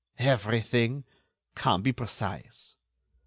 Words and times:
"Everything? 0.17 1.03
Come, 1.53 1.83
be 1.83 1.91
precise." 1.93 2.75